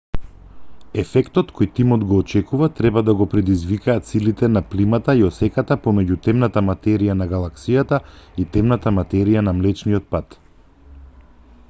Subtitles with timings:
[1.01, 6.17] ефектот кој тимот го очекува треба да го предизвикаат силите на плимата и осеката помеѓу
[6.29, 7.99] темната материја на галаксијата
[8.45, 10.39] и темната материја на млечниот пат